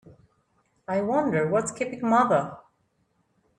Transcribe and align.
I 0.87 1.01
wonder 1.01 1.47
what's 1.47 1.71
keeping 1.71 2.01
mother? 2.09 2.57